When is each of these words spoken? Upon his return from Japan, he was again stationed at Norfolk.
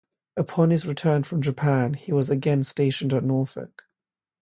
Upon 0.35 0.71
his 0.71 0.87
return 0.87 1.21
from 1.21 1.43
Japan, 1.43 1.93
he 1.93 2.11
was 2.11 2.31
again 2.31 2.63
stationed 2.63 3.13
at 3.13 3.23
Norfolk. 3.23 3.85